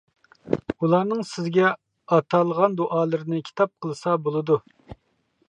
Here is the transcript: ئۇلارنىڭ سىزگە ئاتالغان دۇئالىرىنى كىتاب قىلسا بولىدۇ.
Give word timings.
ئۇلارنىڭ 0.85 1.21
سىزگە 1.31 1.67
ئاتالغان 2.17 2.79
دۇئالىرىنى 2.81 3.45
كىتاب 3.51 3.73
قىلسا 3.85 4.17
بولىدۇ. 4.27 4.61